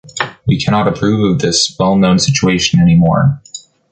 [0.47, 3.39] We cannot approve of this well-known situation anymore.